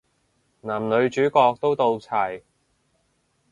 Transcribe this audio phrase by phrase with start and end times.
[0.61, 2.41] 男女主角都到齊